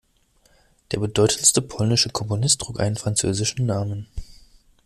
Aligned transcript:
Der 0.89 0.99
bedeutendste 0.99 1.61
polnische 1.61 2.09
Komponist 2.09 2.59
trug 2.61 2.79
einen 2.79 2.95
französischen 2.95 3.67
Namen. 3.67 4.07